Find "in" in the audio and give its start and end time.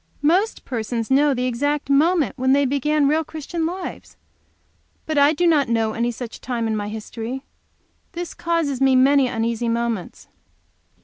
6.65-6.75